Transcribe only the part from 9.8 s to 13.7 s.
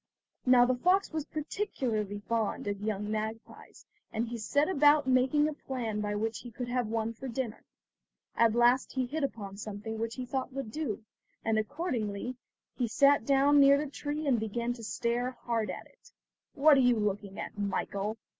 which he thought would do, and accordingly he sat down